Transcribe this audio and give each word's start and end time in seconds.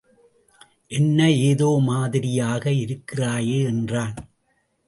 என்ன 0.87 1.31
ஏதோ 1.31 1.79
மாதிரியாக 1.81 2.71
இருக்கிறாயே? 2.71 3.63
என்றான். 3.63 4.15